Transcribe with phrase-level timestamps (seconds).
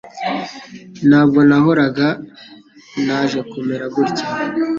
[1.09, 2.07] Ntabwo nahoraga;
[3.05, 4.25] Naje kumera gutya.